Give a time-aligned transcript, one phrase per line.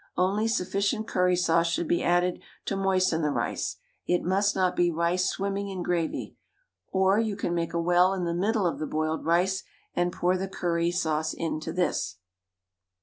[0.17, 3.75] Only sufficient curry sauce should be added to moisten the rice
[4.07, 6.35] it must not be rice swimming in gravy;
[6.91, 9.61] or you can make a well in the middle of the boiled rice
[9.95, 12.17] and pour the curry sauce into this.